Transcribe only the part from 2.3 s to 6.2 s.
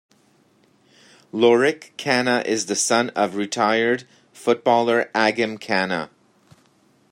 is the son of retired footballer Agim Cana.